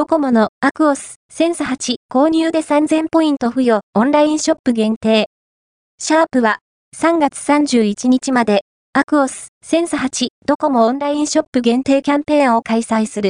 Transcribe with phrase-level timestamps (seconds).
[0.00, 5.26] ドコモのアクオスセンス8購入で3000ポイント付与オンラインショップ限定。
[5.98, 6.60] シャープは
[6.96, 8.62] 3月31日まで
[8.94, 13.28] アクオスセンス8ドコモオンラインショップ限定キャンペーンを開催する。